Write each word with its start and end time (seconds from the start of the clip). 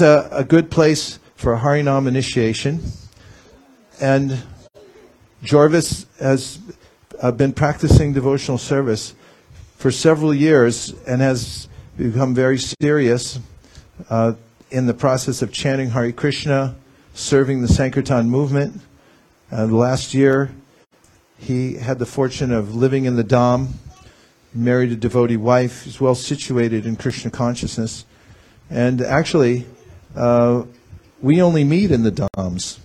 a, 0.00 0.28
a 0.32 0.44
good 0.44 0.70
place 0.70 1.18
for 1.36 1.54
a 1.54 1.60
Harinam 1.60 2.08
initiation. 2.08 2.82
And 4.00 4.42
Jorvis 5.44 6.06
has 6.18 6.58
uh, 7.20 7.30
been 7.30 7.52
practicing 7.52 8.12
devotional 8.12 8.58
service 8.58 9.14
for 9.76 9.90
several 9.90 10.34
years 10.34 10.94
and 11.06 11.20
has 11.20 11.68
become 11.96 12.34
very 12.34 12.58
serious 12.58 13.38
uh, 14.10 14.32
in 14.70 14.86
the 14.86 14.94
process 14.94 15.42
of 15.42 15.52
chanting 15.52 15.90
Hare 15.90 16.10
Krishna, 16.10 16.74
serving 17.14 17.62
the 17.62 17.68
Sankirtan 17.68 18.28
movement. 18.28 18.80
Uh, 19.52 19.66
last 19.66 20.14
year, 20.14 20.50
he 21.38 21.74
had 21.74 21.98
the 21.98 22.06
fortune 22.06 22.50
of 22.50 22.74
living 22.74 23.04
in 23.04 23.14
the 23.14 23.22
Dham, 23.22 23.68
married 24.52 24.90
a 24.90 24.96
devotee 24.96 25.36
wife. 25.36 25.84
He's 25.84 26.00
well 26.00 26.14
situated 26.16 26.86
in 26.86 26.96
Krishna 26.96 27.30
consciousness. 27.30 28.04
And 28.70 29.00
actually, 29.00 29.66
uh, 30.16 30.64
we 31.20 31.40
only 31.40 31.64
meet 31.64 31.90
in 31.90 32.02
the 32.02 32.12
Dhams, 32.12 32.78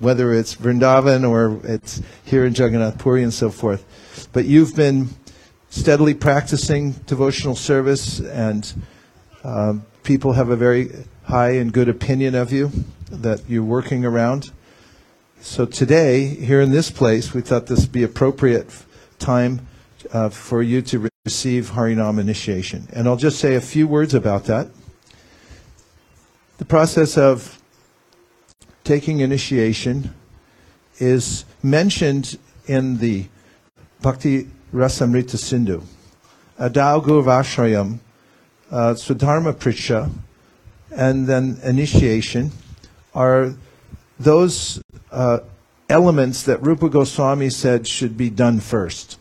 whether 0.00 0.32
it's 0.32 0.54
Vrindavan 0.56 1.28
or 1.28 1.60
it's 1.64 2.02
here 2.24 2.44
in 2.44 2.54
Jagannath 2.54 2.98
Puri 2.98 3.22
and 3.22 3.32
so 3.32 3.50
forth. 3.50 3.84
But 4.32 4.44
you've 4.44 4.74
been 4.74 5.10
steadily 5.70 6.14
practicing 6.14 6.92
devotional 7.06 7.56
service, 7.56 8.20
and 8.20 8.72
uh, 9.44 9.74
people 10.02 10.32
have 10.34 10.50
a 10.50 10.56
very 10.56 10.90
high 11.24 11.52
and 11.52 11.72
good 11.72 11.88
opinion 11.88 12.34
of 12.34 12.52
you 12.52 12.70
that 13.10 13.48
you're 13.48 13.62
working 13.64 14.04
around. 14.04 14.50
So 15.40 15.66
today, 15.66 16.26
here 16.26 16.60
in 16.60 16.70
this 16.70 16.90
place, 16.90 17.32
we 17.32 17.40
thought 17.40 17.66
this 17.66 17.80
would 17.82 17.92
be 17.92 18.02
appropriate 18.02 18.70
time 19.18 19.66
uh, 20.12 20.28
for 20.28 20.62
you 20.62 20.82
to 20.82 21.08
receive 21.24 21.70
Harinam 21.70 22.18
initiation. 22.20 22.88
And 22.92 23.08
I'll 23.08 23.16
just 23.16 23.38
say 23.38 23.54
a 23.54 23.60
few 23.60 23.88
words 23.88 24.14
about 24.14 24.44
that. 24.44 24.68
The 26.62 26.68
process 26.68 27.18
of 27.18 27.60
taking 28.84 29.18
initiation 29.18 30.14
is 31.00 31.44
mentioned 31.60 32.38
in 32.68 32.98
the 32.98 33.26
Bhakti 34.00 34.48
Rasamrita 34.72 35.38
Sindhu. 35.38 35.82
Adau 36.60 37.04
Gurvashrayam, 37.04 37.98
uh, 38.70 38.94
Swadharma 38.94 39.54
Pricha, 39.54 40.08
and 40.92 41.26
then 41.26 41.58
initiation 41.64 42.52
are 43.12 43.56
those 44.20 44.80
uh, 45.10 45.40
elements 45.88 46.44
that 46.44 46.62
Rupa 46.62 46.88
Goswami 46.88 47.50
said 47.50 47.88
should 47.88 48.16
be 48.16 48.30
done 48.30 48.60
first. 48.60 49.18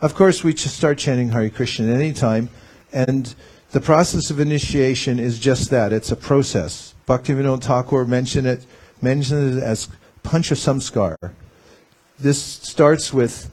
Of 0.00 0.14
course, 0.14 0.44
we 0.44 0.54
start 0.54 0.98
chanting 0.98 1.30
Hare 1.30 1.50
Krishna 1.50 1.88
at 1.88 1.96
any 1.96 2.12
time, 2.12 2.50
and 2.92 3.34
the 3.72 3.80
process 3.80 4.30
of 4.30 4.38
initiation 4.38 5.18
is 5.18 5.38
just 5.38 5.70
that. 5.70 5.92
It's 5.92 6.12
a 6.12 6.16
process. 6.16 6.94
Bhaktivinoda 7.08 7.62
Thakur 7.62 8.04
mentioned 8.04 8.46
it, 8.46 8.64
mentioned 9.00 9.58
it 9.58 9.62
as 9.62 9.88
pancha 10.22 10.54
samskar. 10.54 11.16
This 12.18 12.40
starts 12.40 13.12
with 13.12 13.50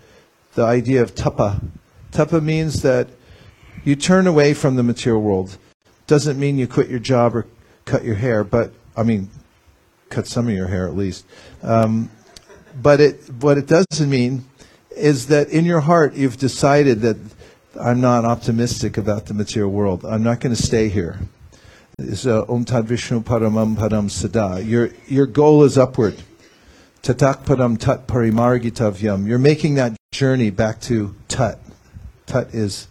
the 0.56 0.64
idea 0.64 1.02
of 1.02 1.16
tapa. 1.16 1.62
Tapa 2.12 2.42
means 2.42 2.82
that 2.82 3.08
you 3.86 3.96
turn 3.96 4.28
away 4.28 4.54
from 4.54 4.76
the 4.76 4.84
material 4.84 5.22
world. 5.22 5.58
Doesn't 6.06 6.38
mean 6.38 6.58
you 6.58 6.68
quit 6.68 6.90
your 6.90 7.00
job 7.00 7.36
or 7.36 7.48
cut 7.86 8.04
your 8.04 8.16
hair, 8.16 8.44
but 8.44 8.74
I 8.98 9.04
mean, 9.04 9.30
cut 10.10 10.28
some 10.28 10.48
of 10.50 10.54
your 10.54 10.68
hair 10.68 10.86
at 10.88 10.96
least. 10.96 11.26
Um, 11.64 12.12
but 12.82 13.00
it, 13.00 13.22
what 13.40 13.58
it 13.58 13.68
doesn't 13.68 14.10
mean 14.10 14.44
is 14.92 15.28
that 15.28 15.50
in 15.50 15.64
your 15.64 15.80
heart 15.80 16.14
you've 16.14 16.38
decided 16.38 17.02
that 17.02 17.18
I'm 17.78 18.02
not 18.02 18.26
optimistic 18.26 18.98
about 18.98 19.28
the 19.28 19.34
material 19.34 19.72
world. 19.72 20.04
I'm 20.04 20.24
not 20.24 20.40
going 20.40 20.56
to 20.56 20.62
stay 20.62 20.90
here. 20.90 21.20
It's 22.00 22.26
uh, 22.26 22.46
Om 22.50 22.66
Tad 22.66 22.86
Vishnu 22.88 23.22
Paramam 23.22 23.76
Padam 23.76 24.10
Sada. 24.10 24.64
Your, 24.64 24.90
your 25.08 25.28
goal 25.28 25.64
is 25.64 25.78
upward. 25.78 26.16
Tatak 27.04 27.46
Padam 27.46 27.78
Tat 27.78 28.08
Parimargitavyam. 28.08 29.28
You're 29.28 29.38
making 29.38 29.76
that 29.76 29.96
journey 30.12 30.50
back 30.50 30.82
to 30.82 31.16
Tut. 31.28 31.60
Tut 32.26 32.54
is 32.56 32.88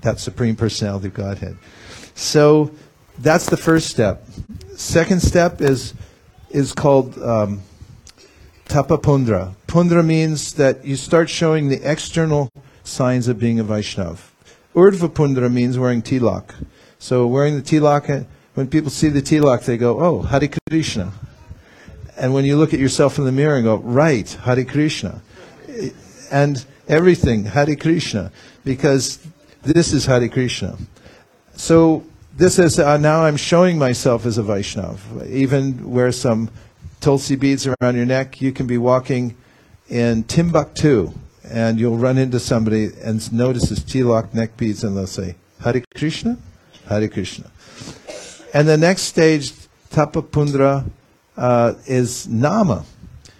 that 0.00 0.18
Supreme 0.18 0.56
Personality 0.56 1.08
of 1.08 1.14
Godhead. 1.14 1.58
So 2.14 2.70
that's 3.18 3.46
the 3.46 3.56
first 3.56 3.88
step. 3.88 4.24
Second 4.76 5.20
step 5.20 5.60
is 5.60 5.92
is 6.48 6.72
called 6.72 7.18
um, 7.18 7.60
Tapa 8.66 8.96
Pundra. 8.98 9.54
Pundra 9.66 10.02
means 10.02 10.54
that 10.54 10.84
you 10.84 10.96
start 10.96 11.28
showing 11.28 11.68
the 11.68 11.80
external 11.88 12.50
signs 12.84 13.28
of 13.28 13.38
being 13.38 13.60
a 13.60 13.64
Vaishnav. 13.64 14.30
Urdhva 14.74 15.12
Pundra 15.12 15.50
means 15.50 15.78
wearing 15.78 16.02
tilak. 16.02 16.54
So 16.98 17.26
wearing 17.26 17.56
the 17.56 17.62
tilak, 17.62 18.08
uh, 18.08 18.24
when 18.54 18.68
people 18.68 18.90
see 18.90 19.08
the 19.08 19.22
tilak, 19.22 19.64
they 19.64 19.76
go, 19.76 20.00
oh, 20.00 20.22
Hare 20.22 20.48
Krishna. 20.68 21.12
And 22.16 22.34
when 22.34 22.44
you 22.44 22.56
look 22.56 22.74
at 22.74 22.80
yourself 22.80 23.18
in 23.18 23.24
the 23.24 23.32
mirror 23.32 23.56
and 23.56 23.64
go, 23.64 23.76
right, 23.76 24.28
Hare 24.28 24.64
Krishna. 24.64 25.22
And 26.30 26.64
everything, 26.88 27.44
Hare 27.46 27.74
Krishna. 27.74 28.30
Because 28.64 29.18
this 29.62 29.92
is 29.92 30.06
Hare 30.06 30.28
Krishna. 30.28 30.76
So 31.56 32.04
this 32.36 32.58
is, 32.58 32.78
uh, 32.78 32.96
now 32.98 33.24
I'm 33.24 33.36
showing 33.36 33.78
myself 33.78 34.24
as 34.26 34.38
a 34.38 34.42
Vaishnav. 34.42 35.26
Even 35.28 35.90
wear 35.90 36.12
some 36.12 36.50
Tulsi 37.00 37.34
beads 37.34 37.66
around 37.66 37.96
your 37.96 38.06
neck. 38.06 38.40
You 38.40 38.52
can 38.52 38.66
be 38.66 38.78
walking 38.78 39.36
in 39.88 40.22
Timbuktu 40.24 41.12
and 41.50 41.80
you'll 41.80 41.96
run 41.96 42.16
into 42.16 42.38
somebody 42.38 42.90
and 43.02 43.32
notice 43.32 43.68
his 43.68 43.80
tilak 43.80 44.32
neck 44.32 44.56
beads, 44.56 44.84
and 44.84 44.96
they'll 44.96 45.06
say, 45.06 45.34
Hare 45.62 45.82
Krishna, 45.96 46.38
Hare 46.88 47.08
Krishna. 47.08 47.50
And 48.54 48.68
the 48.68 48.76
next 48.76 49.02
stage, 49.02 49.52
Tapapundra, 49.90 50.88
uh, 51.36 51.74
is 51.86 52.28
Nama. 52.28 52.84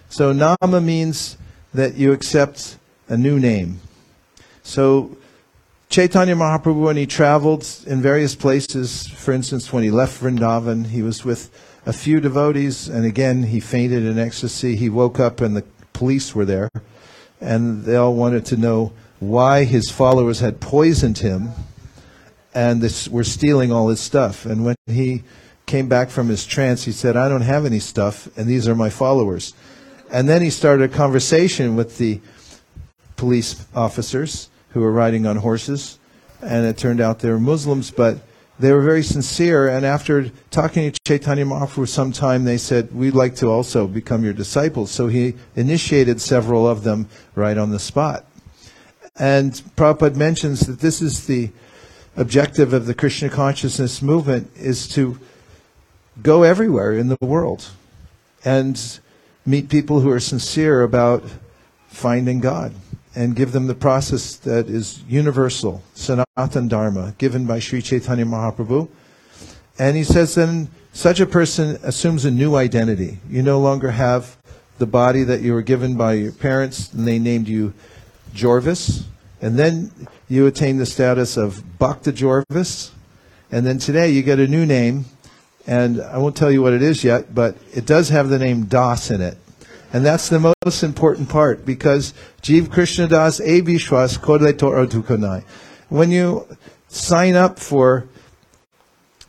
So 0.09 0.33
Nama 0.33 0.81
means 0.81 1.37
that 1.73 1.95
you 1.95 2.11
accept 2.11 2.77
a 3.07 3.17
new 3.17 3.39
name. 3.39 3.79
So 4.63 5.17
Chaitanya 5.89 6.35
Mahaprabhu, 6.35 6.81
when 6.81 6.97
he 6.97 7.05
traveled 7.05 7.67
in 7.85 8.01
various 8.01 8.35
places, 8.35 9.07
for 9.07 9.31
instance, 9.31 9.71
when 9.71 9.83
he 9.83 9.91
left 9.91 10.21
Vrindavan, 10.21 10.87
he 10.87 11.01
was 11.01 11.23
with 11.23 11.49
a 11.85 11.93
few 11.93 12.19
devotees, 12.19 12.87
and 12.87 13.05
again, 13.05 13.43
he 13.43 13.59
fainted 13.59 14.05
in 14.05 14.19
ecstasy. 14.19 14.75
He 14.75 14.89
woke 14.89 15.19
up, 15.19 15.41
and 15.41 15.55
the 15.55 15.63
police 15.93 16.35
were 16.35 16.45
there 16.45 16.69
and 17.41 17.83
they 17.83 17.95
all 17.95 18.13
wanted 18.13 18.45
to 18.45 18.57
know 18.57 18.93
why 19.19 19.65
his 19.65 19.89
followers 19.89 20.39
had 20.39 20.61
poisoned 20.61 21.17
him 21.17 21.49
and 22.53 22.81
this, 22.81 23.07
were 23.07 23.23
stealing 23.23 23.71
all 23.71 23.89
his 23.89 23.99
stuff. 23.99 24.45
And 24.45 24.63
when 24.63 24.75
he 24.85 25.23
came 25.65 25.87
back 25.87 26.09
from 26.09 26.27
his 26.29 26.45
trance, 26.45 26.83
he 26.83 26.91
said, 26.91 27.17
I 27.17 27.29
don't 27.29 27.41
have 27.41 27.65
any 27.65 27.79
stuff, 27.79 28.27
and 28.37 28.47
these 28.47 28.67
are 28.67 28.75
my 28.75 28.89
followers. 28.89 29.53
And 30.11 30.27
then 30.27 30.41
he 30.41 30.49
started 30.49 30.91
a 30.91 30.93
conversation 30.93 31.75
with 31.75 31.97
the 31.97 32.19
police 33.15 33.65
officers 33.73 34.49
who 34.69 34.81
were 34.81 34.91
riding 34.91 35.25
on 35.25 35.37
horses, 35.37 35.97
and 36.41 36.65
it 36.65 36.77
turned 36.77 36.99
out 36.99 37.19
they 37.19 37.29
were 37.29 37.39
Muslims, 37.39 37.91
but 37.91 38.17
they 38.61 38.71
were 38.71 38.81
very 38.81 39.03
sincere. 39.03 39.67
And 39.67 39.85
after 39.85 40.29
talking 40.49 40.91
to 40.91 40.99
Chaitanya 41.05 41.45
Mahaprabhu 41.45 41.69
for 41.69 41.85
some 41.85 42.11
time, 42.11 42.43
they 42.43 42.57
said, 42.57 42.93
We'd 42.93 43.15
like 43.15 43.35
to 43.37 43.47
also 43.47 43.87
become 43.87 44.23
your 44.23 44.33
disciples. 44.33 44.91
So 44.91 45.07
he 45.07 45.35
initiated 45.55 46.21
several 46.21 46.67
of 46.67 46.83
them 46.83 47.09
right 47.35 47.57
on 47.57 47.71
the 47.71 47.79
spot. 47.79 48.25
And 49.17 49.53
Prabhupada 49.75 50.15
mentions 50.15 50.61
that 50.61 50.79
this 50.79 51.01
is 51.01 51.27
the 51.27 51.49
objective 52.15 52.73
of 52.73 52.85
the 52.85 52.93
Krishna 52.93 53.29
consciousness 53.29 54.01
movement 54.01 54.51
is 54.55 54.87
to 54.89 55.19
go 56.21 56.43
everywhere 56.43 56.93
in 56.93 57.07
the 57.07 57.17
world 57.21 57.69
and 58.43 58.99
meet 59.45 59.69
people 59.69 60.01
who 60.01 60.11
are 60.11 60.19
sincere 60.19 60.83
about 60.83 61.23
finding 61.87 62.39
God 62.39 62.73
and 63.15 63.35
give 63.35 63.51
them 63.51 63.67
the 63.67 63.75
process 63.75 64.35
that 64.37 64.67
is 64.67 65.03
universal, 65.07 65.83
Sanatan 65.93 66.67
Dharma, 66.67 67.13
given 67.17 67.45
by 67.45 67.59
Sri 67.59 67.81
Chaitanya 67.81 68.25
Mahaprabhu. 68.25 68.87
And 69.77 69.97
he 69.97 70.03
says 70.03 70.35
then 70.35 70.69
such 70.93 71.19
a 71.19 71.25
person 71.25 71.77
assumes 71.83 72.25
a 72.25 72.31
new 72.31 72.55
identity. 72.55 73.19
You 73.29 73.41
no 73.41 73.59
longer 73.59 73.91
have 73.91 74.37
the 74.77 74.85
body 74.85 75.23
that 75.23 75.41
you 75.41 75.53
were 75.53 75.61
given 75.61 75.95
by 75.95 76.13
your 76.13 76.31
parents, 76.31 76.91
and 76.93 77.07
they 77.07 77.19
named 77.19 77.47
you 77.47 77.73
Jorvis. 78.33 79.03
And 79.41 79.57
then 79.57 79.91
you 80.27 80.47
attain 80.47 80.77
the 80.77 80.85
status 80.85 81.37
of 81.37 81.63
Bhakta 81.79 82.11
Jorvis. 82.11 82.91
And 83.51 83.65
then 83.65 83.79
today 83.79 84.11
you 84.11 84.21
get 84.21 84.39
a 84.39 84.47
new 84.47 84.65
name, 84.65 85.05
and 85.67 86.01
I 86.01 86.17
won't 86.17 86.35
tell 86.35 86.51
you 86.51 86.61
what 86.61 86.73
it 86.73 86.81
is 86.81 87.03
yet, 87.03 87.33
but 87.33 87.57
it 87.73 87.85
does 87.85 88.09
have 88.09 88.29
the 88.29 88.39
name 88.39 88.65
Das 88.65 89.11
in 89.11 89.21
it. 89.21 89.37
And 89.93 90.05
that's 90.05 90.29
the 90.29 90.53
most 90.63 90.83
important 90.83 91.27
part 91.27 91.65
because 91.65 92.13
Jeev 92.41 92.71
Krishna 92.71 93.07
Das 93.07 93.39
A 93.41 93.61
Vishwas 93.61 94.17
Kodle 94.17 94.57
Torah 94.57 94.87
Dukanai. 94.87 95.43
When 95.89 96.11
you 96.11 96.47
sign 96.87 97.35
up 97.35 97.59
for 97.59 98.07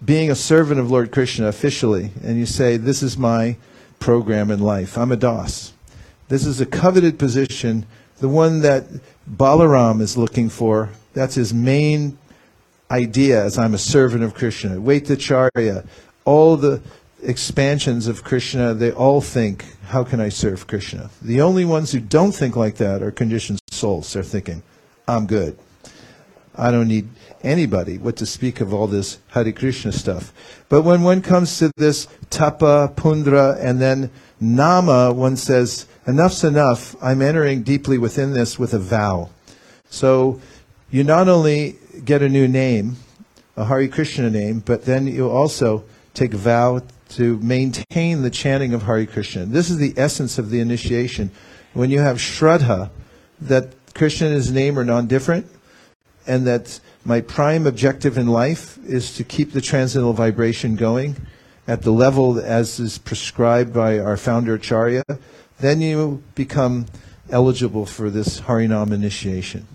being 0.04 0.30
a 0.30 0.34
servant 0.36 0.78
of 0.78 0.90
Lord 0.90 1.10
Krishna 1.10 1.48
officially 1.48 2.12
and 2.22 2.38
you 2.38 2.46
say, 2.46 2.76
This 2.76 3.02
is 3.02 3.18
my 3.18 3.56
program 3.98 4.50
in 4.50 4.60
life, 4.60 4.96
I'm 4.96 5.10
a 5.10 5.16
Das. 5.16 5.72
This 6.28 6.46
is 6.46 6.60
a 6.60 6.66
coveted 6.66 7.18
position, 7.18 7.84
the 8.18 8.28
one 8.28 8.60
that 8.60 8.84
Balaram 9.30 10.00
is 10.00 10.16
looking 10.16 10.48
for. 10.48 10.90
That's 11.12 11.34
his 11.34 11.52
main 11.52 12.18
idea 12.90 13.44
as 13.44 13.58
I'm 13.58 13.74
a 13.74 13.78
servant 13.78 14.22
of 14.22 14.34
Krishna. 14.34 14.76
Advaitacharya, 14.76 15.86
all 16.24 16.56
the 16.56 16.80
expansions 17.22 18.06
of 18.06 18.24
Krishna, 18.24 18.74
they 18.74 18.92
all 18.92 19.20
think, 19.20 19.64
how 19.92 20.02
can 20.02 20.20
I 20.20 20.30
serve 20.30 20.66
Krishna? 20.66 21.10
The 21.20 21.42
only 21.42 21.66
ones 21.66 21.92
who 21.92 22.00
don't 22.00 22.32
think 22.32 22.56
like 22.56 22.76
that 22.76 23.02
are 23.02 23.10
conditioned 23.10 23.58
souls. 23.70 24.10
They're 24.14 24.22
thinking, 24.22 24.62
I'm 25.06 25.26
good. 25.26 25.58
I 26.56 26.70
don't 26.70 26.88
need 26.88 27.10
anybody, 27.42 27.98
what 27.98 28.16
to 28.16 28.24
speak 28.24 28.62
of 28.62 28.72
all 28.72 28.86
this 28.86 29.18
Hare 29.32 29.52
Krishna 29.52 29.92
stuff. 29.92 30.32
But 30.70 30.80
when 30.80 31.02
one 31.02 31.20
comes 31.20 31.58
to 31.58 31.70
this 31.76 32.08
tapa, 32.30 32.90
pundra, 32.96 33.58
and 33.60 33.82
then 33.82 34.10
nama, 34.40 35.12
one 35.12 35.36
says, 35.36 35.86
enough's 36.06 36.42
enough. 36.42 36.96
I'm 37.02 37.20
entering 37.20 37.62
deeply 37.62 37.98
within 37.98 38.32
this 38.32 38.58
with 38.58 38.72
a 38.72 38.78
vow. 38.78 39.28
So 39.90 40.40
you 40.90 41.04
not 41.04 41.28
only 41.28 41.76
get 42.02 42.22
a 42.22 42.30
new 42.30 42.48
name, 42.48 42.96
a 43.58 43.66
Hare 43.66 43.88
Krishna 43.88 44.30
name, 44.30 44.60
but 44.60 44.86
then 44.86 45.06
you 45.06 45.28
also 45.28 45.84
take 46.14 46.32
a 46.32 46.38
vow 46.38 46.80
to 47.16 47.38
maintain 47.38 48.22
the 48.22 48.30
chanting 48.30 48.74
of 48.74 48.82
Hare 48.82 49.06
Krishna. 49.06 49.44
This 49.44 49.70
is 49.70 49.78
the 49.78 49.94
essence 49.96 50.38
of 50.38 50.50
the 50.50 50.60
initiation. 50.60 51.30
When 51.74 51.90
you 51.90 52.00
have 52.00 52.16
Shraddha, 52.16 52.90
that 53.40 53.74
Krishna 53.94 54.28
and 54.28 54.36
his 54.36 54.52
name 54.52 54.78
are 54.78 54.84
non-different, 54.84 55.46
and 56.26 56.46
that 56.46 56.80
my 57.04 57.20
prime 57.20 57.66
objective 57.66 58.16
in 58.16 58.28
life 58.28 58.78
is 58.84 59.14
to 59.16 59.24
keep 59.24 59.52
the 59.52 59.60
transcendental 59.60 60.12
vibration 60.12 60.76
going 60.76 61.16
at 61.66 61.82
the 61.82 61.90
level 61.90 62.38
as 62.38 62.78
is 62.80 62.98
prescribed 62.98 63.72
by 63.72 63.98
our 63.98 64.16
founder 64.16 64.54
Acharya, 64.54 65.02
then 65.60 65.80
you 65.80 66.22
become 66.34 66.86
eligible 67.30 67.86
for 67.86 68.10
this 68.10 68.40
Harinam 68.40 68.92
initiation. 68.92 69.66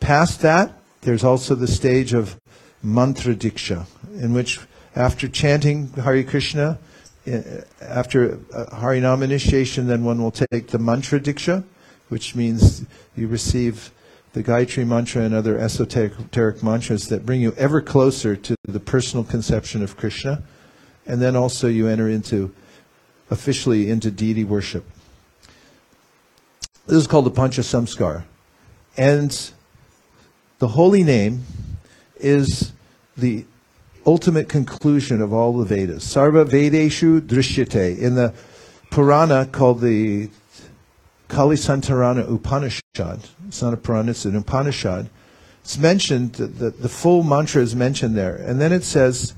Past 0.00 0.40
that, 0.42 0.72
there's 1.02 1.24
also 1.24 1.54
the 1.54 1.66
stage 1.66 2.12
of 2.12 2.38
mantra 2.82 3.34
diksha, 3.34 3.86
in 4.20 4.32
which 4.32 4.60
after 4.98 5.28
chanting 5.28 5.88
Hare 5.92 6.24
Krishna, 6.24 6.76
eh, 7.24 7.62
after 7.80 8.36
Harinam 8.72 9.22
initiation, 9.22 9.86
then 9.86 10.02
one 10.02 10.20
will 10.20 10.32
take 10.32 10.68
the 10.68 10.78
mantra 10.78 11.20
diksha, 11.20 11.62
which 12.08 12.34
means 12.34 12.84
you 13.14 13.28
receive 13.28 13.92
the 14.32 14.42
Gayatri 14.42 14.84
mantra 14.84 15.22
and 15.22 15.34
other 15.34 15.56
esoteric 15.56 16.62
mantras 16.64 17.08
that 17.08 17.24
bring 17.24 17.40
you 17.40 17.54
ever 17.56 17.80
closer 17.80 18.34
to 18.34 18.56
the 18.64 18.80
personal 18.80 19.24
conception 19.24 19.84
of 19.84 19.96
Krishna. 19.96 20.42
And 21.06 21.22
then 21.22 21.36
also 21.36 21.68
you 21.68 21.86
enter 21.86 22.08
into, 22.08 22.52
officially 23.30 23.88
into 23.88 24.10
deity 24.10 24.44
worship. 24.44 24.84
This 26.86 26.98
is 26.98 27.06
called 27.06 27.26
the 27.26 27.30
Pancha 27.30 27.60
Samskar. 27.60 28.24
And 28.96 29.52
the 30.58 30.68
holy 30.68 31.04
name 31.04 31.44
is 32.16 32.72
the 33.16 33.44
ultimate 34.06 34.48
conclusion 34.48 35.20
of 35.20 35.32
all 35.32 35.56
the 35.56 35.64
Vedas. 35.64 36.04
Sarva 36.04 36.44
Vedeshu 36.44 37.20
Drishyate. 37.20 37.98
In 37.98 38.14
the 38.14 38.34
Purana 38.90 39.46
called 39.46 39.80
the 39.80 40.30
Kalisantarana 41.28 42.30
Upanishad, 42.30 43.20
it's 43.46 43.62
not 43.62 43.74
a 43.74 43.76
Purana, 43.76 44.10
it's 44.10 44.24
an 44.24 44.36
Upanishad. 44.36 45.10
It's 45.62 45.76
mentioned, 45.76 46.34
the, 46.34 46.70
the 46.70 46.88
full 46.88 47.22
mantra 47.22 47.60
is 47.60 47.76
mentioned 47.76 48.16
there. 48.16 48.36
And 48.36 48.60
then 48.60 48.72
it 48.72 48.84
says, 48.84 49.34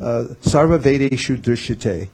uh, 0.00 0.34
Sarva 0.42 0.78
Vedeshu 0.78 1.36
Drishyate. 1.36 2.08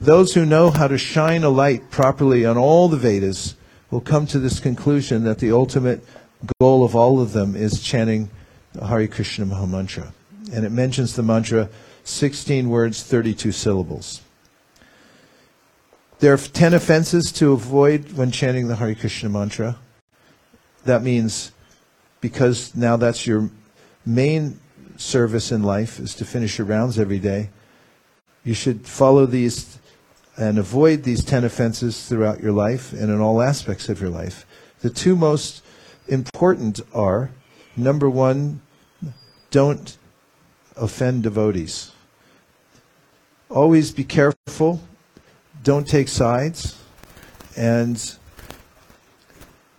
Those 0.00 0.32
who 0.32 0.46
know 0.46 0.70
how 0.70 0.88
to 0.88 0.96
shine 0.96 1.44
a 1.44 1.50
light 1.50 1.90
properly 1.90 2.46
on 2.46 2.56
all 2.56 2.88
the 2.88 2.96
Vedas 2.96 3.56
will 3.90 4.00
come 4.00 4.26
to 4.28 4.38
this 4.38 4.60
conclusion 4.60 5.24
that 5.24 5.38
the 5.38 5.52
ultimate 5.52 6.02
goal 6.58 6.84
of 6.84 6.96
all 6.96 7.20
of 7.20 7.32
them 7.32 7.54
is 7.54 7.82
chanting 7.82 8.30
the 8.72 8.86
Hare 8.86 9.06
Krishna 9.08 9.44
Mahamantra. 9.44 10.12
And 10.52 10.64
it 10.64 10.70
mentions 10.70 11.14
the 11.14 11.22
mantra 11.22 11.68
16 12.04 12.68
words, 12.68 13.02
32 13.02 13.52
syllables. 13.52 14.20
There 16.18 16.34
are 16.34 16.38
10 16.38 16.74
offenses 16.74 17.32
to 17.32 17.52
avoid 17.52 18.12
when 18.12 18.30
chanting 18.30 18.68
the 18.68 18.76
Hare 18.76 18.94
Krishna 18.94 19.28
mantra. 19.28 19.76
That 20.84 21.02
means 21.02 21.52
because 22.20 22.74
now 22.74 22.96
that's 22.96 23.26
your 23.26 23.50
main 24.04 24.60
service 24.96 25.50
in 25.50 25.62
life 25.62 25.98
is 25.98 26.14
to 26.16 26.24
finish 26.24 26.58
your 26.58 26.66
rounds 26.66 26.98
every 26.98 27.18
day. 27.18 27.50
You 28.44 28.54
should 28.54 28.86
follow 28.86 29.26
these 29.26 29.78
and 30.36 30.58
avoid 30.58 31.02
these 31.02 31.24
10 31.24 31.44
offenses 31.44 32.08
throughout 32.08 32.42
your 32.42 32.52
life 32.52 32.92
and 32.92 33.10
in 33.10 33.20
all 33.20 33.42
aspects 33.42 33.88
of 33.88 34.00
your 34.00 34.10
life. 34.10 34.46
The 34.80 34.90
two 34.90 35.16
most 35.16 35.62
important 36.08 36.80
are 36.94 37.30
number 37.76 38.08
one, 38.08 38.60
don't 39.50 39.96
offend 40.76 41.22
devotees. 41.22 41.92
Always 43.48 43.90
be 43.90 44.04
careful 44.04 44.80
don't 45.62 45.86
take 45.86 46.08
sides 46.08 46.78
and 47.56 48.16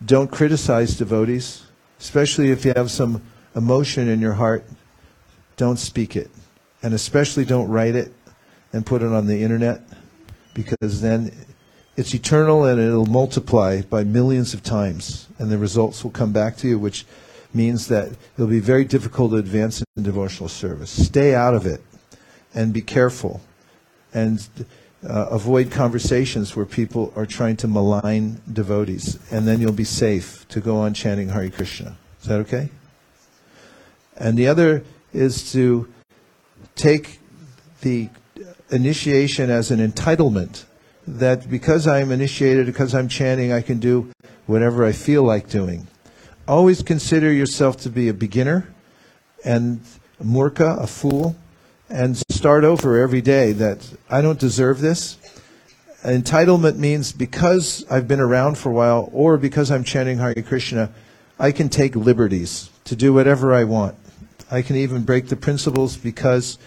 don't 0.04 0.30
criticize 0.30 0.96
devotees, 0.96 1.64
especially 1.98 2.50
if 2.50 2.64
you 2.64 2.72
have 2.76 2.90
some 2.90 3.22
emotion 3.56 4.08
in 4.08 4.20
your 4.20 4.34
heart. 4.34 4.64
Don't 5.56 5.78
speak 5.78 6.16
it. 6.16 6.30
And 6.82 6.94
especially 6.94 7.44
don't 7.44 7.68
write 7.68 7.94
it 7.94 8.12
and 8.72 8.84
put 8.86 9.02
it 9.02 9.12
on 9.12 9.26
the 9.26 9.42
internet 9.42 9.82
because 10.54 11.00
then 11.00 11.32
it's 11.96 12.14
eternal 12.14 12.64
and 12.64 12.80
it'll 12.80 13.06
multiply 13.06 13.82
by 13.82 14.04
millions 14.04 14.54
of 14.54 14.62
times 14.62 15.26
and 15.38 15.50
the 15.50 15.58
results 15.58 16.02
will 16.02 16.10
come 16.10 16.32
back 16.32 16.56
to 16.58 16.68
you, 16.68 16.78
which 16.78 17.06
means 17.54 17.88
that 17.88 18.10
it'll 18.34 18.46
be 18.46 18.60
very 18.60 18.84
difficult 18.84 19.32
to 19.32 19.36
advance 19.36 19.82
in 19.96 20.02
devotional 20.02 20.48
service. 20.48 20.90
Stay 20.90 21.34
out 21.34 21.54
of 21.54 21.66
it 21.66 21.82
and 22.54 22.72
be 22.72 22.82
careful. 22.82 23.40
And 24.14 24.46
uh, 25.08 25.26
avoid 25.30 25.70
conversations 25.70 26.54
where 26.54 26.66
people 26.66 27.12
are 27.16 27.26
trying 27.26 27.56
to 27.56 27.66
malign 27.66 28.40
devotees, 28.52 29.18
and 29.32 29.48
then 29.48 29.60
you'll 29.60 29.72
be 29.72 29.84
safe 29.84 30.46
to 30.48 30.60
go 30.60 30.76
on 30.76 30.94
chanting 30.94 31.30
Hare 31.30 31.50
Krishna. 31.50 31.96
Is 32.20 32.28
that 32.28 32.40
okay? 32.40 32.70
And 34.16 34.38
the 34.38 34.46
other 34.46 34.84
is 35.12 35.50
to 35.52 35.92
take 36.76 37.18
the 37.80 38.08
initiation 38.70 39.50
as 39.50 39.70
an 39.70 39.80
entitlement 39.80 40.64
that 41.06 41.50
because 41.50 41.86
I'm 41.86 42.12
initiated, 42.12 42.66
because 42.66 42.94
I'm 42.94 43.08
chanting, 43.08 43.52
I 43.52 43.60
can 43.60 43.80
do 43.80 44.12
whatever 44.46 44.84
I 44.84 44.92
feel 44.92 45.24
like 45.24 45.48
doing. 45.48 45.88
Always 46.48 46.82
consider 46.82 47.32
yourself 47.32 47.76
to 47.82 47.90
be 47.90 48.08
a 48.08 48.14
beginner 48.14 48.68
and 49.44 49.80
a 50.18 50.24
murka, 50.24 50.82
a 50.82 50.88
fool, 50.88 51.36
and 51.88 52.16
start 52.30 52.64
over 52.64 53.00
every 53.00 53.20
day 53.20 53.52
that 53.52 53.88
I 54.10 54.22
don't 54.22 54.40
deserve 54.40 54.80
this. 54.80 55.18
Entitlement 56.02 56.78
means 56.78 57.12
because 57.12 57.84
I've 57.88 58.08
been 58.08 58.18
around 58.18 58.58
for 58.58 58.70
a 58.70 58.74
while 58.74 59.08
or 59.12 59.38
because 59.38 59.70
I'm 59.70 59.84
chanting 59.84 60.18
Hare 60.18 60.34
Krishna, 60.34 60.90
I 61.38 61.52
can 61.52 61.68
take 61.68 61.94
liberties 61.94 62.70
to 62.84 62.96
do 62.96 63.12
whatever 63.12 63.54
I 63.54 63.62
want. 63.62 63.94
I 64.50 64.62
can 64.62 64.74
even 64.74 65.04
break 65.04 65.28
the 65.28 65.36
principles 65.36 65.96
because 65.96 66.58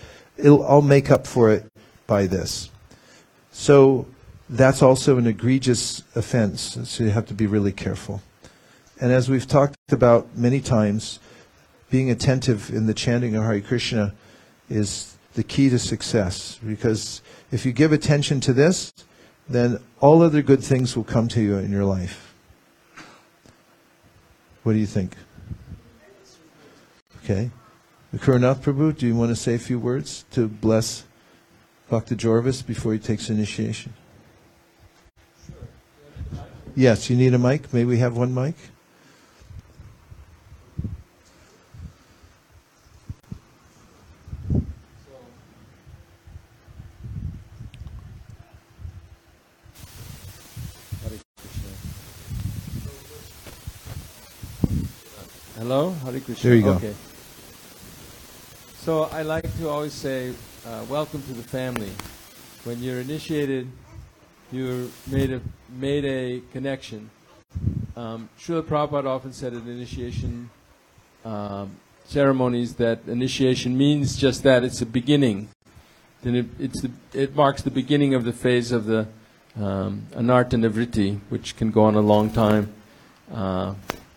I'll 0.42 0.82
make 0.82 1.12
up 1.12 1.28
for 1.28 1.52
it 1.52 1.70
by 2.08 2.28
this. 2.28 2.70
So 3.52 4.08
that's 4.50 4.82
also 4.82 5.18
an 5.18 5.28
egregious 5.28 6.02
offense. 6.16 6.78
So 6.90 7.04
you 7.04 7.10
have 7.10 7.26
to 7.28 7.34
be 7.34 7.46
really 7.46 7.74
careful. 7.74 8.22
And 9.00 9.12
as 9.12 9.30
we've 9.30 9.48
talked 9.48 9.76
about 9.92 10.38
many 10.38 10.62
times, 10.62 11.20
being 11.90 12.10
attentive 12.10 12.70
in 12.70 12.86
the 12.86 12.94
chanting 12.94 13.36
of 13.36 13.44
Hare 13.44 13.62
Krishna 13.62 14.14
is 14.70 15.16
the 15.34 15.44
key 15.44 15.70
to 15.70 15.80
success. 15.80 16.60
Because 16.66 17.22
if 17.52 17.66
you 17.66 17.74
give 17.74 17.92
attention 17.92 18.40
to 18.42 18.54
this, 18.54 18.94
then 19.50 19.80
all 20.00 20.22
other 20.22 20.42
good 20.42 20.64
things 20.64 20.96
will 20.96 21.04
come 21.04 21.28
to 21.30 21.42
you 21.42 21.58
in 21.58 21.72
your 21.72 21.84
life. 21.84 22.34
What 24.64 24.74
do 24.74 24.80
you 24.80 24.88
think? 24.88 25.16
Okay. 27.24 27.52
Kurnath 28.16 28.62
Prabhu, 28.62 28.98
do 28.98 29.06
you 29.06 29.16
want 29.16 29.30
to 29.30 29.36
say 29.36 29.56
a 29.56 29.60
few 29.60 29.78
words 29.78 30.24
to 30.32 30.48
bless 30.48 31.04
Dr. 31.90 32.16
Jorvis 32.16 32.66
before 32.66 32.94
he 32.94 33.00
takes 33.00 33.30
initiation? 33.30 33.94
Yes, 36.76 37.10
you 37.10 37.18
need 37.18 37.34
a 37.34 37.38
mic? 37.38 37.74
May 37.74 37.84
we 37.84 37.98
have 37.98 38.16
one 38.16 38.34
mic? 38.34 38.56
Hello, 55.68 55.96
Hare 56.04 56.20
Krishna. 56.20 56.48
There 56.48 56.58
you 56.58 56.62
go. 56.62 56.74
Okay. 56.74 56.94
So 58.76 59.06
I 59.06 59.24
like 59.24 59.52
to 59.58 59.68
always 59.68 59.94
say, 59.94 60.32
uh, 60.64 60.86
welcome 60.88 61.24
to 61.24 61.34
the 61.34 61.42
family. 61.42 61.90
When 62.66 62.84
you're 62.84 63.02
initiated, 63.02 63.68
you're 64.52 64.90
made 65.08 65.32
a 65.34 65.42
made 65.80 66.06
a 66.06 66.44
connection. 66.54 67.10
Um, 67.96 68.30
Srila 68.38 68.62
Prabhupada 68.62 69.08
often 69.08 69.34
said 69.34 69.56
at 69.56 69.64
initiation 69.64 70.52
um, 71.26 71.72
ceremonies 72.06 72.76
that 72.76 73.00
initiation 73.08 73.76
means 73.76 74.16
just 74.16 74.44
that 74.44 74.64
it's 74.64 74.84
a 74.84 74.86
beginning. 74.86 75.50
then 76.22 76.36
it, 76.36 76.46
it's 76.60 76.80
the, 76.84 76.92
it 77.12 77.36
marks 77.36 77.64
the 77.64 77.72
beginning 77.72 78.14
of 78.14 78.24
the 78.24 78.34
phase 78.34 78.72
of 78.72 78.86
the 78.86 79.08
um, 79.60 80.06
anartha 80.12 80.60
nivritti, 80.64 81.22
which 81.30 81.58
can 81.58 81.72
go 81.72 81.86
on 81.86 81.96
a 81.96 82.02
long 82.02 82.30
time. 82.30 82.72
Uh, 83.34 83.74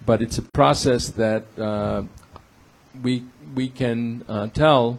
but 0.08 0.22
it's 0.22 0.38
a 0.38 0.42
process 0.42 1.10
that 1.10 1.44
uh, 1.58 2.02
we 3.02 3.22
we 3.54 3.68
can 3.68 4.24
uh, 4.26 4.46
tell 4.46 4.98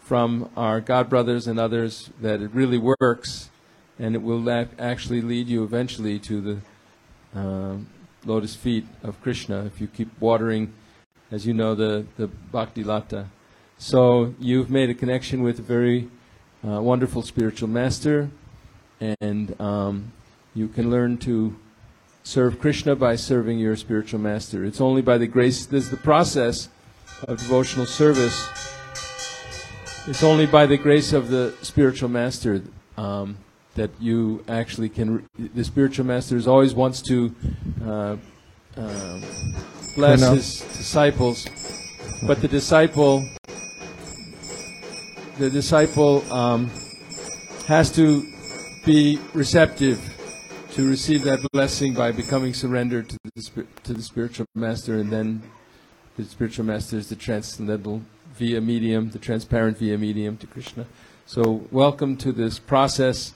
from 0.00 0.50
our 0.56 0.80
God 0.80 1.08
brothers 1.08 1.46
and 1.46 1.60
others 1.60 2.10
that 2.20 2.42
it 2.42 2.50
really 2.52 2.76
works, 2.76 3.48
and 3.96 4.16
it 4.16 4.22
will 4.22 4.50
ac- 4.50 4.70
actually 4.76 5.20
lead 5.20 5.46
you 5.46 5.62
eventually 5.62 6.18
to 6.18 6.40
the 6.40 7.40
um, 7.40 7.86
lotus 8.24 8.56
feet 8.56 8.84
of 9.04 9.22
Krishna 9.22 9.66
if 9.66 9.80
you 9.80 9.86
keep 9.86 10.10
watering, 10.18 10.72
as 11.30 11.46
you 11.46 11.54
know, 11.54 11.76
the 11.76 12.04
the 12.16 12.26
bhakti 12.26 12.82
lata. 12.82 13.26
So 13.78 14.34
you've 14.40 14.68
made 14.68 14.90
a 14.90 14.94
connection 14.94 15.44
with 15.44 15.60
a 15.60 15.62
very 15.62 16.10
uh, 16.66 16.82
wonderful 16.82 17.22
spiritual 17.22 17.68
master, 17.68 18.30
and 18.98 19.54
um, 19.60 20.10
you 20.56 20.66
can 20.66 20.90
learn 20.90 21.18
to 21.18 21.54
serve 22.22 22.60
Krishna 22.60 22.96
by 22.96 23.16
serving 23.16 23.58
your 23.58 23.76
spiritual 23.76 24.20
master. 24.20 24.64
It's 24.64 24.80
only 24.80 25.02
by 25.02 25.18
the 25.18 25.26
grace, 25.26 25.66
there's 25.66 25.90
the 25.90 25.96
process 25.96 26.68
of 27.26 27.38
devotional 27.38 27.86
service. 27.86 28.48
It's 30.06 30.22
only 30.22 30.46
by 30.46 30.66
the 30.66 30.76
grace 30.76 31.12
of 31.12 31.28
the 31.28 31.54
spiritual 31.62 32.08
master 32.08 32.62
um, 32.96 33.36
that 33.74 33.90
you 34.00 34.44
actually 34.48 34.88
can. 34.88 35.16
Re- 35.16 35.48
the 35.54 35.64
spiritual 35.64 36.06
master 36.06 36.36
is 36.36 36.48
always 36.48 36.74
wants 36.74 37.02
to 37.02 37.34
uh, 37.84 38.16
uh, 38.76 39.20
bless 39.94 40.20
his 40.20 40.60
disciples, 40.76 41.46
but 42.26 42.40
the 42.40 42.48
disciple, 42.48 43.28
the 45.38 45.50
disciple 45.50 46.30
um, 46.32 46.70
has 47.66 47.92
to 47.92 48.26
be 48.84 49.18
receptive 49.34 50.09
to 50.72 50.88
receive 50.88 51.24
that 51.24 51.40
blessing 51.52 51.94
by 51.94 52.12
becoming 52.12 52.54
surrendered 52.54 53.08
to 53.08 53.18
the, 53.34 53.66
to 53.82 53.92
the 53.92 54.02
spiritual 54.02 54.46
master, 54.54 54.94
and 54.94 55.10
then 55.10 55.42
the 56.16 56.24
spiritual 56.24 56.64
master 56.64 56.96
is 56.96 57.08
the 57.08 57.16
transcendental 57.16 58.02
via 58.34 58.60
medium, 58.60 59.10
the 59.10 59.18
transparent 59.18 59.78
via 59.78 59.98
medium 59.98 60.36
to 60.36 60.46
Krishna. 60.46 60.86
So, 61.26 61.66
welcome 61.72 62.16
to 62.18 62.30
this 62.30 62.60
process, 62.60 63.34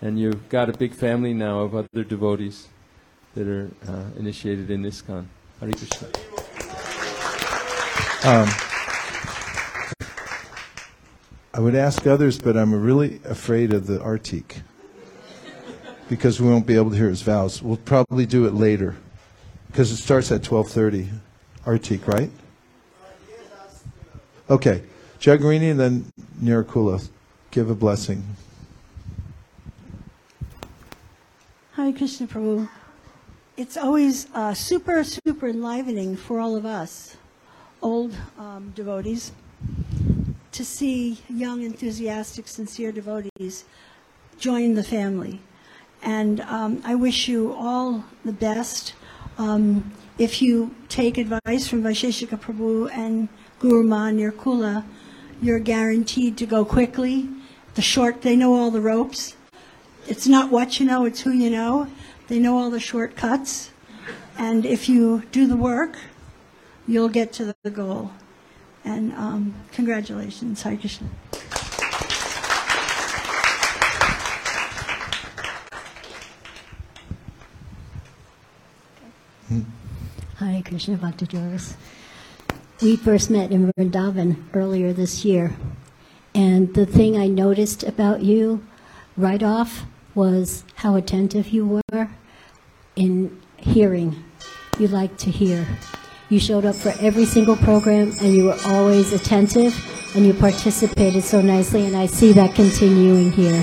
and 0.00 0.20
you've 0.20 0.48
got 0.48 0.68
a 0.68 0.72
big 0.72 0.94
family 0.94 1.34
now 1.34 1.60
of 1.60 1.74
other 1.74 2.04
devotees 2.04 2.68
that 3.34 3.48
are 3.48 3.68
uh, 3.88 4.04
initiated 4.16 4.70
in 4.70 4.84
ISKCON. 4.84 5.26
Hare 5.58 5.72
Krishna. 5.72 6.08
Um, 8.24 8.48
I 11.52 11.60
would 11.60 11.74
ask 11.74 12.06
others, 12.06 12.38
but 12.38 12.56
I'm 12.56 12.72
really 12.74 13.20
afraid 13.24 13.72
of 13.72 13.86
the 13.86 13.98
Artik 13.98 14.62
because 16.08 16.40
we 16.40 16.48
won't 16.48 16.66
be 16.66 16.76
able 16.76 16.90
to 16.90 16.96
hear 16.96 17.08
his 17.08 17.22
vows. 17.22 17.62
We'll 17.62 17.76
probably 17.76 18.26
do 18.26 18.46
it 18.46 18.54
later 18.54 18.96
because 19.68 19.90
it 19.90 19.96
starts 19.96 20.30
at 20.32 20.42
12:30. 20.42 21.08
Artik, 21.64 22.06
right? 22.06 22.30
Okay, 24.48 24.82
Jagarini 25.18 25.72
and 25.72 25.80
then 25.80 26.12
Nirakula. 26.40 27.08
Give 27.50 27.70
a 27.70 27.74
blessing. 27.74 28.22
Hi, 31.72 31.90
Krishna 31.90 32.28
Prabhu. 32.28 32.68
It's 33.56 33.76
always 33.76 34.28
uh, 34.34 34.54
super, 34.54 35.02
super 35.02 35.48
enlivening 35.48 36.16
for 36.16 36.38
all 36.38 36.54
of 36.54 36.64
us, 36.64 37.16
old 37.82 38.14
um, 38.38 38.72
devotees, 38.76 39.32
to 40.52 40.64
see 40.64 41.18
young, 41.28 41.62
enthusiastic, 41.62 42.46
sincere 42.46 42.92
devotees 42.92 43.64
join 44.38 44.74
the 44.74 44.84
family. 44.84 45.40
And 46.02 46.40
um, 46.42 46.82
I 46.84 46.94
wish 46.94 47.28
you 47.28 47.52
all 47.52 48.04
the 48.24 48.32
best. 48.32 48.94
Um, 49.38 49.92
if 50.18 50.40
you 50.40 50.74
take 50.88 51.18
advice 51.18 51.68
from 51.68 51.82
Vaisesika 51.82 52.38
Prabhu 52.40 52.90
and 52.92 53.28
Guru 53.58 53.82
Ma 53.82 54.10
Nirakula, 54.10 54.84
you're 55.42 55.58
guaranteed 55.58 56.38
to 56.38 56.46
go 56.46 56.64
quickly. 56.64 57.28
The 57.74 57.82
short, 57.82 58.22
they 58.22 58.36
know 58.36 58.54
all 58.54 58.70
the 58.70 58.80
ropes 58.80 59.36
it's 60.08 60.26
not 60.26 60.50
what 60.50 60.78
you 60.78 60.86
know, 60.86 61.04
it's 61.04 61.22
who 61.22 61.32
you 61.32 61.50
know. 61.50 61.88
They 62.28 62.38
know 62.38 62.58
all 62.58 62.70
the 62.70 62.80
shortcuts. 62.80 63.70
And 64.38 64.64
if 64.64 64.88
you 64.88 65.22
do 65.32 65.46
the 65.46 65.56
work, 65.56 65.98
you'll 66.86 67.08
get 67.08 67.32
to 67.34 67.54
the 67.62 67.70
goal. 67.70 68.12
And 68.84 69.12
um, 69.14 69.54
congratulations, 69.72 70.62
Hare 70.62 70.76
Krishna. 70.76 71.08
Hare 80.38 80.62
Krishna 80.62 80.96
Bhakti 80.96 81.26
Joris. 81.26 81.76
We 82.82 82.96
first 82.96 83.30
met 83.30 83.52
in 83.52 83.72
Vrindavan 83.72 84.42
earlier 84.52 84.92
this 84.92 85.24
year, 85.24 85.56
and 86.34 86.74
the 86.74 86.84
thing 86.84 87.16
I 87.16 87.28
noticed 87.28 87.82
about 87.84 88.22
you 88.22 88.66
right 89.16 89.42
off 89.42 89.84
was 90.14 90.64
how 90.76 90.96
attentive 90.96 91.48
you 91.48 91.80
were 91.92 92.10
in 92.96 93.40
hearing. 93.56 94.24
You 94.78 94.88
like 94.88 95.16
to 95.18 95.30
hear. 95.30 95.66
You 96.28 96.40
showed 96.40 96.64
up 96.64 96.74
for 96.74 96.92
every 97.00 97.24
single 97.24 97.56
program, 97.56 98.12
and 98.20 98.34
you 98.34 98.46
were 98.46 98.58
always 98.66 99.12
attentive, 99.12 99.74
and 100.16 100.26
you 100.26 100.34
participated 100.34 101.22
so 101.22 101.40
nicely, 101.40 101.86
and 101.86 101.96
I 101.96 102.06
see 102.06 102.32
that 102.32 102.54
continuing 102.54 103.30
here. 103.30 103.62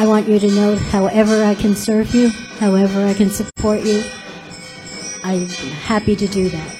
I 0.00 0.06
want 0.06 0.26
you 0.28 0.38
to 0.38 0.48
know, 0.52 0.76
however 0.76 1.44
I 1.44 1.54
can 1.54 1.76
serve 1.76 2.14
you, 2.14 2.30
however 2.58 3.04
I 3.04 3.12
can 3.12 3.28
support 3.28 3.82
you, 3.82 4.02
I'm 5.22 5.46
happy 5.46 6.16
to 6.16 6.26
do 6.26 6.48
that. 6.48 6.76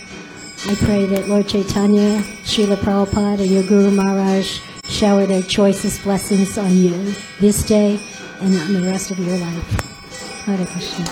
I 0.67 0.75
pray 0.77 1.05
that 1.05 1.29
Lord 1.29 1.47
Chaitanya, 1.47 2.23
Srila 2.45 2.77
Prabhupada, 2.77 3.41
and 3.41 3.51
your 3.51 3.63
Guru 3.65 3.91
Maharaj 3.91 4.61
shower 4.85 5.27
their 5.27 5.43
choicest 5.43 6.03
blessings 6.03 6.57
on 6.57 6.75
you 6.75 7.15
this 7.41 7.63
day 7.63 8.01
and 8.41 8.59
on 8.59 8.73
the 8.73 8.81
rest 8.89 9.11
of 9.11 9.19
your 9.19 9.37
life. 9.37 9.71
Hare 10.47 10.65
Krishna. 10.65 11.05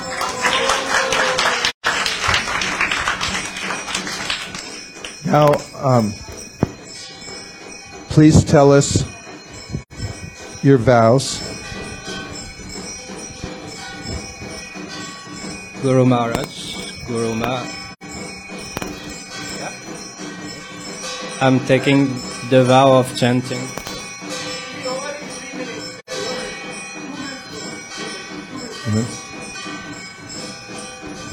Now, 5.26 5.52
um, 5.76 6.14
please 8.08 8.42
tell 8.44 8.72
us 8.72 9.04
your 10.62 10.78
vows. 10.78 11.47
Guru 15.80 16.04
Maharaj, 16.04 17.06
Guru 17.06 17.34
Ma. 17.36 17.64
I'm 21.40 21.60
taking 21.66 22.08
the 22.50 22.64
vow 22.64 22.98
of 22.98 23.16
chanting. 23.16 23.60
Mm-hmm. 28.88 29.06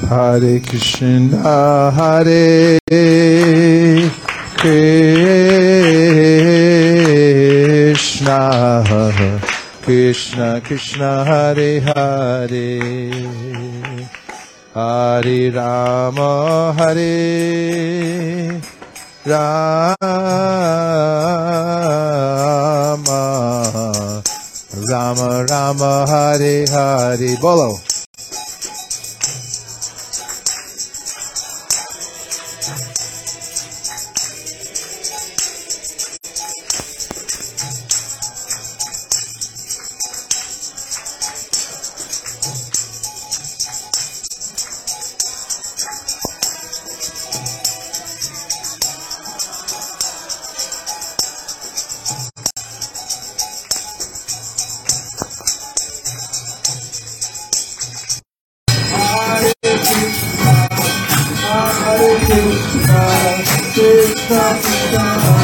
Hare 0.06 0.60
Krishna, 0.60 1.90
Hare 1.90 2.78
Krishna, 8.06 8.84
Krishna 9.82 10.60
Krishna, 10.60 11.24
Hare 11.24 11.80
Hare, 11.80 13.65
Hare 14.76 15.50
Rama, 15.50 16.74
Hare 16.76 18.60
Rama, 19.24 19.96
Rama 24.90 25.44
Rama, 25.48 26.04
Hare 26.06 26.66
Hare. 26.68 27.36
Bolo. 27.40 27.95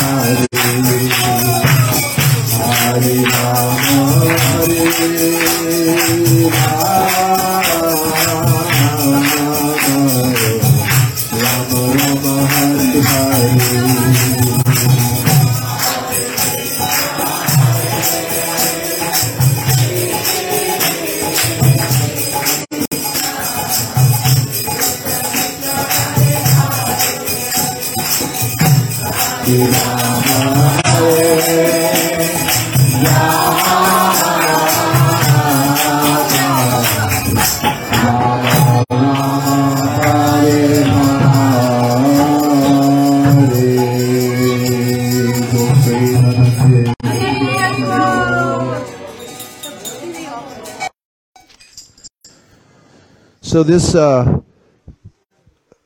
So 53.54 53.62
this 53.62 53.94
uh, 53.94 54.40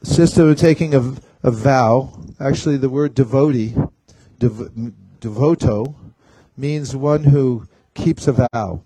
system 0.01 0.47
of 0.47 0.57
taking 0.57 0.95
a, 0.95 0.99
a 1.43 1.51
vow, 1.51 2.17
actually 2.39 2.77
the 2.77 2.89
word 2.89 3.13
devotee, 3.13 3.75
dev, 4.39 4.71
devoto, 5.19 5.93
means 6.55 6.95
one 6.95 7.25
who 7.25 7.67
keeps 7.93 8.25
a 8.25 8.47
vow. 8.53 8.83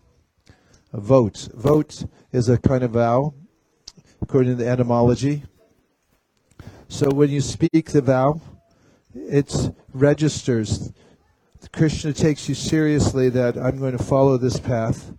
A 0.93 0.99
vote. 0.99 1.49
Vote 1.53 2.05
is 2.31 2.49
a 2.49 2.57
kind 2.57 2.81
of 2.83 2.89
vow, 2.89 3.35
according 4.19 4.57
to 4.57 4.63
the 4.63 4.67
etymology. 4.67 5.43
So 6.89 7.11
when 7.11 7.29
you 7.29 7.41
speak 7.41 7.91
the 7.91 8.01
vow, 8.01 8.41
it 9.13 9.75
registers. 9.93 10.91
Krishna 11.71 12.13
takes 12.13 12.49
you 12.49 12.55
seriously 12.55 13.29
that 13.29 13.59
I'm 13.59 13.77
going 13.77 13.95
to 13.95 14.03
follow 14.03 14.37
this 14.37 14.59
path, 14.59 15.13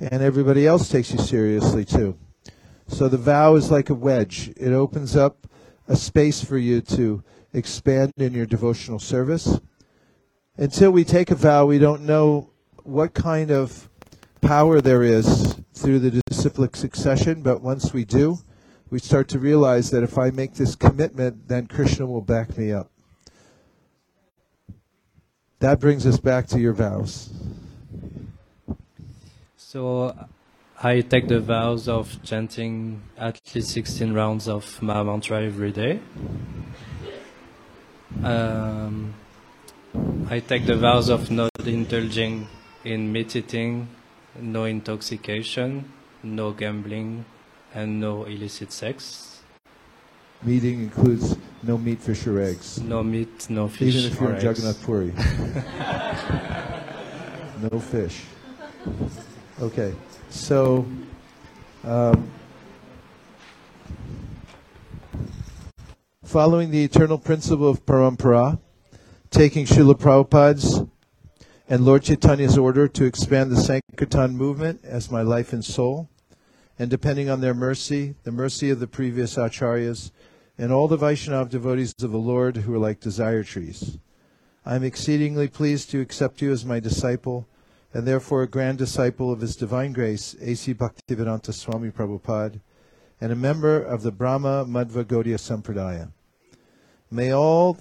and 0.00 0.22
everybody 0.22 0.66
else 0.66 0.88
takes 0.88 1.12
you 1.12 1.18
seriously 1.18 1.84
too. 1.84 2.16
So 2.88 3.08
the 3.08 3.16
vow 3.16 3.54
is 3.56 3.70
like 3.70 3.90
a 3.90 3.94
wedge. 3.94 4.50
It 4.56 4.72
opens 4.72 5.16
up 5.16 5.46
a 5.88 5.96
space 5.96 6.44
for 6.44 6.58
you 6.58 6.80
to 6.82 7.22
expand 7.52 8.12
in 8.16 8.32
your 8.32 8.46
devotional 8.46 8.98
service. 8.98 9.60
Until 10.56 10.90
we 10.90 11.04
take 11.04 11.30
a 11.30 11.34
vow, 11.34 11.66
we 11.66 11.78
don't 11.78 12.02
know 12.02 12.50
what 12.84 13.14
kind 13.14 13.50
of 13.50 13.88
power 14.40 14.80
there 14.80 15.02
is 15.02 15.56
through 15.74 15.98
the 16.00 16.22
disciplic 16.26 16.76
succession, 16.76 17.42
but 17.42 17.62
once 17.62 17.92
we 17.92 18.04
do, 18.04 18.38
we 18.90 18.98
start 18.98 19.28
to 19.28 19.38
realize 19.38 19.90
that 19.90 20.02
if 20.02 20.18
I 20.18 20.30
make 20.30 20.54
this 20.54 20.76
commitment, 20.76 21.48
then 21.48 21.66
Krishna 21.66 22.06
will 22.06 22.20
back 22.20 22.58
me 22.58 22.72
up. 22.72 22.90
That 25.60 25.80
brings 25.80 26.06
us 26.06 26.18
back 26.18 26.46
to 26.48 26.58
your 26.58 26.72
vows. 26.72 27.32
So 29.56 30.14
I 30.84 31.00
take 31.00 31.28
the 31.28 31.38
vows 31.38 31.86
of 31.86 32.20
chanting 32.24 33.02
at 33.16 33.40
least 33.54 33.70
16 33.70 34.12
rounds 34.12 34.48
of 34.48 34.82
my 34.82 35.00
mantra 35.04 35.40
every 35.40 35.70
day. 35.70 36.00
Um, 38.24 39.14
I 40.28 40.40
take 40.40 40.66
the 40.66 40.74
vows 40.74 41.08
of 41.08 41.30
not 41.30 41.52
indulging 41.64 42.48
in 42.82 43.12
meat 43.12 43.36
eating, 43.36 43.86
no 44.40 44.64
intoxication, 44.64 45.84
no 46.24 46.50
gambling, 46.50 47.26
and 47.72 48.00
no 48.00 48.24
illicit 48.24 48.72
sex. 48.72 49.40
Meeting 50.42 50.80
includes 50.82 51.36
no 51.62 51.78
meat, 51.78 52.00
fish, 52.00 52.26
or 52.26 52.40
eggs. 52.40 52.80
No 52.80 53.04
meat, 53.04 53.48
no 53.48 53.68
fish. 53.68 53.94
Even 53.94 54.10
if 54.10 54.20
you're 54.20 54.30
or 54.30 54.34
in. 54.34 54.44
Jagannath 54.44 54.82
Puri. 54.82 55.12
no 57.70 57.78
fish. 57.78 58.24
Okay, 59.60 59.94
so 60.32 60.86
um, 61.84 62.30
following 66.24 66.70
the 66.70 66.82
eternal 66.82 67.18
principle 67.18 67.68
of 67.68 67.84
parampara, 67.84 68.58
taking 69.30 69.66
Srila 69.66 69.98
Prabhupada's 69.98 70.82
and 71.68 71.84
Lord 71.84 72.02
Chaitanya's 72.02 72.58
order 72.58 72.88
to 72.88 73.04
expand 73.04 73.50
the 73.50 73.56
Sankirtan 73.60 74.36
movement 74.36 74.80
as 74.84 75.10
my 75.10 75.22
life 75.22 75.52
and 75.52 75.64
soul, 75.64 76.08
and 76.78 76.90
depending 76.90 77.30
on 77.30 77.40
their 77.40 77.54
mercy, 77.54 78.14
the 78.24 78.32
mercy 78.32 78.70
of 78.70 78.80
the 78.80 78.86
previous 78.86 79.36
acharyas, 79.36 80.10
and 80.58 80.72
all 80.72 80.88
the 80.88 80.98
Vaishnav 80.98 81.50
devotees 81.50 81.94
of 82.02 82.10
the 82.10 82.18
Lord 82.18 82.58
who 82.58 82.74
are 82.74 82.78
like 82.78 83.00
desire 83.00 83.42
trees. 83.42 83.98
I 84.64 84.76
am 84.76 84.84
exceedingly 84.84 85.48
pleased 85.48 85.90
to 85.90 86.00
accept 86.00 86.42
you 86.42 86.52
as 86.52 86.64
my 86.64 86.78
disciple, 86.80 87.46
and 87.94 88.06
therefore 88.06 88.42
a 88.42 88.48
grand 88.48 88.78
disciple 88.78 89.30
of 89.30 89.40
His 89.40 89.56
Divine 89.56 89.92
Grace, 89.92 90.34
A.C. 90.40 90.74
Bhaktivedanta 90.74 91.52
Swami 91.52 91.90
Prabhupada, 91.90 92.60
and 93.20 93.30
a 93.30 93.36
member 93.36 93.80
of 93.80 94.02
the 94.02 94.10
Brahma 94.10 94.64
Madhva 94.64 95.04
Gaudiya 95.04 95.38
Sampradaya. 95.38 96.10
May 97.10 97.32
all 97.32 97.78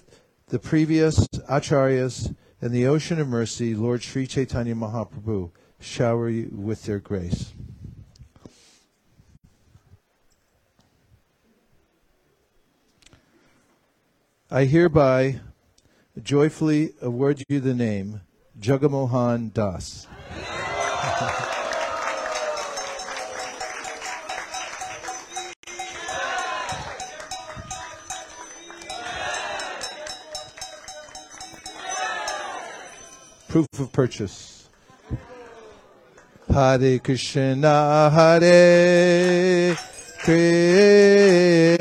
the 0.50 0.60
previous 0.60 1.28
acharyas 1.50 2.36
and 2.62 2.72
the 2.72 2.86
ocean 2.86 3.20
of 3.20 3.28
mercy, 3.28 3.74
Lord 3.74 4.04
Sri 4.04 4.28
Chaitanya 4.28 4.76
Mahaprabhu, 4.76 5.52
shower 5.80 6.30
you 6.30 6.52
with 6.54 6.84
their 6.84 7.00
grace. 7.00 7.54
I 14.52 14.66
hereby 14.66 15.40
joyfully 16.22 16.92
award 17.02 17.42
you 17.48 17.62
the 17.62 17.74
name 17.74 18.20
Jagamohan 18.62 19.52
Das. 19.54 20.06
Proof 33.48 33.68
of 33.80 33.92
purchase. 33.92 34.70
Hare 36.48 37.00
Krishna, 37.00 38.12
Hare 38.14 39.76
Krishna. 40.20 41.81